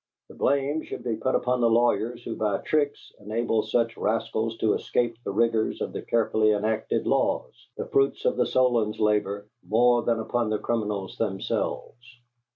The 0.29 0.35
blame 0.35 0.81
should 0.81 1.03
be 1.03 1.15
put 1.15 1.35
upon 1.35 1.61
the 1.61 1.69
lawyers 1.69 2.23
who 2.23 2.35
by 2.35 2.57
tricks 2.57 3.11
enable 3.19 3.61
such 3.61 3.95
rascals 3.97 4.57
to 4.57 4.73
escape 4.73 5.15
the 5.23 5.31
rigors 5.31 5.79
of 5.79 5.93
the 5.93 6.01
carefully 6.01 6.53
enacted 6.53 7.05
laws, 7.05 7.67
the 7.77 7.85
fruits 7.85 8.25
of 8.25 8.35
the 8.35 8.47
Solon's 8.47 8.99
labor, 8.99 9.45
more 9.63 10.01
than 10.01 10.17
upon 10.19 10.49
the 10.49 10.57
criminals 10.57 11.17
themselves. 11.19 12.17